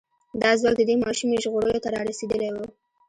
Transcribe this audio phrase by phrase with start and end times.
[0.41, 2.57] دا ځواک د دې ماشومې ژغورلو ته را رسېدلی و.